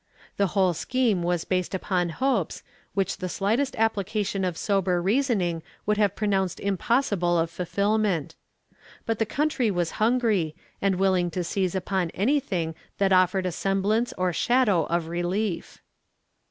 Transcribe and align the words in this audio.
The 0.37 0.47
whole 0.57 0.73
scheme 0.73 1.21
was 1.21 1.45
based 1.45 1.75
upon 1.75 2.09
hopes, 2.09 2.63
which 2.95 3.17
the 3.17 3.29
slightest 3.29 3.75
application 3.75 4.43
of 4.43 4.57
sober 4.57 4.99
reasoning 4.99 5.61
would 5.85 5.97
have 5.97 6.15
pronounced 6.15 6.59
impossible 6.59 7.37
of 7.37 7.51
fulfillment. 7.51 8.33
But 9.05 9.19
the 9.19 9.27
country 9.27 9.69
was 9.69 9.91
hungry, 10.01 10.55
and 10.81 10.95
willing 10.95 11.29
to 11.29 11.43
seize 11.43 11.75
upon 11.75 12.09
anything 12.15 12.73
that 12.97 13.13
offered 13.13 13.45
a 13.45 13.51
semblance 13.51 14.11
or 14.17 14.33
shadow 14.33 14.85
of 14.85 15.05
relief. 15.07 15.83